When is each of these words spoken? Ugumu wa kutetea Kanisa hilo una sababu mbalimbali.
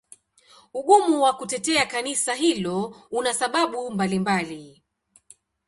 Ugumu 0.73 1.21
wa 1.23 1.33
kutetea 1.33 1.85
Kanisa 1.85 2.33
hilo 2.35 2.95
una 3.11 3.33
sababu 3.33 3.91
mbalimbali. 3.91 4.83